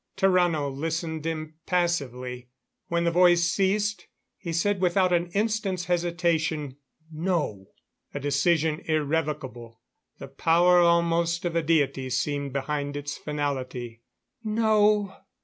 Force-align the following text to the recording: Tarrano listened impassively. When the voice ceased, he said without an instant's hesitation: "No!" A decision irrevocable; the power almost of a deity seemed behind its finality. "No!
Tarrano 0.17 0.67
listened 0.67 1.27
impassively. 1.27 2.49
When 2.87 3.03
the 3.03 3.11
voice 3.11 3.43
ceased, 3.43 4.07
he 4.35 4.51
said 4.51 4.81
without 4.81 5.13
an 5.13 5.27
instant's 5.33 5.85
hesitation: 5.85 6.77
"No!" 7.11 7.67
A 8.11 8.19
decision 8.19 8.81
irrevocable; 8.85 9.79
the 10.17 10.27
power 10.27 10.79
almost 10.79 11.45
of 11.45 11.55
a 11.55 11.61
deity 11.61 12.09
seemed 12.09 12.51
behind 12.51 12.97
its 12.97 13.15
finality. 13.15 14.01
"No! 14.43 15.17